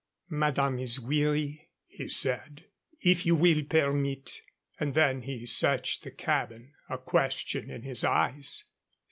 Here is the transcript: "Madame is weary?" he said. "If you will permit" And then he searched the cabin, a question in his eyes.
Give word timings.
"Madame 0.31 0.79
is 0.79 0.99
weary?" 0.99 1.69
he 1.85 2.07
said. 2.07 2.65
"If 3.01 3.23
you 3.23 3.35
will 3.35 3.63
permit" 3.63 4.41
And 4.79 4.95
then 4.95 5.21
he 5.21 5.45
searched 5.45 6.01
the 6.01 6.09
cabin, 6.09 6.73
a 6.89 6.97
question 6.97 7.69
in 7.69 7.83
his 7.83 8.03
eyes. 8.03 8.63